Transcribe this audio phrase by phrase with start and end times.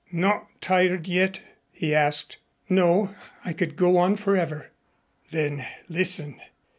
[0.11, 1.41] "Not tired yet?"
[1.71, 2.37] he asked.
[2.67, 3.13] "No.
[3.45, 4.71] I could go on forever."
[5.29, 6.41] "Then listen.